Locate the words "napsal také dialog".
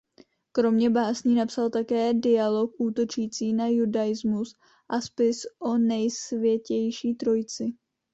1.35-2.71